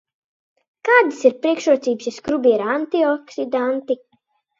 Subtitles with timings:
[0.87, 3.99] Kādas ir priekšrocības, ja skrubī ir antioksidanti?